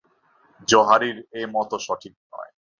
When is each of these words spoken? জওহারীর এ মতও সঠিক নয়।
জওহারীর 0.67 1.17
এ 1.33 1.43
মতও 1.53 1.77
সঠিক 1.79 2.13
নয়। 2.31 2.51